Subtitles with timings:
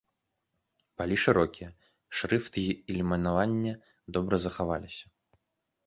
[1.01, 1.69] Палі шырокія,
[2.21, 2.65] шрыфт і
[2.95, 3.73] ілюмінаванне
[4.19, 5.05] добра захаваліся.